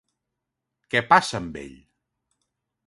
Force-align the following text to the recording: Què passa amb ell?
Què 0.95 1.03
passa 1.11 1.37
amb 1.43 1.61
ell? 1.65 1.77